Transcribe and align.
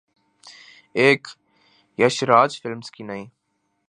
ایک 0.99 1.23
’یش 1.99 2.15
راج 2.29 2.51
فلمز‘ 2.61 2.87
کی 2.93 3.03
نئی 3.09 3.23